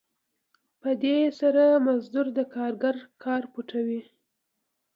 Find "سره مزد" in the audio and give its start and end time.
1.39-2.15